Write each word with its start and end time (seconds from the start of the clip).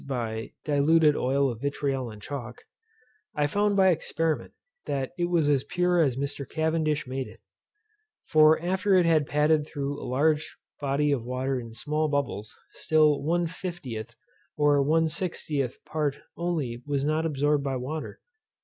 by 0.07 0.51
diluted 0.65 1.15
oil 1.15 1.47
of 1.47 1.61
vitriol 1.61 2.09
and 2.09 2.23
chalk) 2.23 2.63
I 3.35 3.45
found 3.45 3.77
by 3.77 3.89
experiment 3.89 4.53
that 4.87 5.11
it 5.15 5.25
was 5.25 5.47
as 5.47 5.63
pure 5.63 6.01
as 6.01 6.15
Mr. 6.17 6.43
Cavendish 6.49 7.05
made 7.05 7.27
it. 7.27 7.39
For 8.25 8.59
after 8.59 8.95
it 8.95 9.05
had 9.05 9.27
patted 9.27 9.67
through 9.67 10.01
a 10.01 10.09
large 10.09 10.57
body 10.79 11.11
of 11.11 11.23
water 11.23 11.59
in 11.59 11.75
small 11.75 12.07
bubbles, 12.07 12.55
still 12.71 13.21
1/50 13.21 14.15
or 14.57 14.83
1/60 14.83 15.83
part 15.85 16.19
only 16.35 16.81
was 16.83 17.05
not 17.05 17.23
absorbed 17.27 17.63
by 17.63 17.75
water. 17.75 18.21